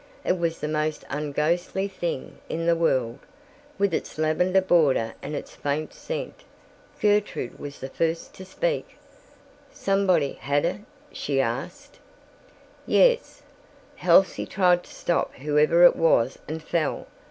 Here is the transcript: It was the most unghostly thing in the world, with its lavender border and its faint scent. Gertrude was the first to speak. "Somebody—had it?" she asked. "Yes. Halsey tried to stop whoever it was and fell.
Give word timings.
It 0.25 0.39
was 0.39 0.59
the 0.61 0.67
most 0.67 1.05
unghostly 1.11 1.87
thing 1.87 2.39
in 2.49 2.65
the 2.65 2.75
world, 2.75 3.19
with 3.77 3.93
its 3.93 4.17
lavender 4.17 4.59
border 4.59 5.13
and 5.21 5.35
its 5.35 5.53
faint 5.55 5.93
scent. 5.93 6.43
Gertrude 6.99 7.59
was 7.59 7.79
the 7.81 7.89
first 7.89 8.33
to 8.33 8.43
speak. 8.43 8.97
"Somebody—had 9.71 10.65
it?" 10.65 10.81
she 11.11 11.39
asked. 11.39 11.99
"Yes. 12.87 13.43
Halsey 13.97 14.47
tried 14.47 14.81
to 14.85 14.91
stop 14.91 15.35
whoever 15.35 15.83
it 15.83 15.95
was 15.95 16.39
and 16.47 16.63
fell. 16.63 17.05